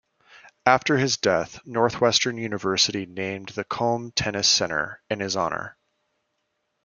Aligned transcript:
After 0.65 0.97
his 0.97 1.17
death, 1.17 1.59
Northwestern 1.63 2.35
University 2.37 3.05
named 3.05 3.49
the 3.49 3.63
Combe 3.63 4.09
Tennis 4.13 4.49
Center 4.49 4.99
in 5.11 5.19
his 5.19 5.35
honor. 5.35 5.77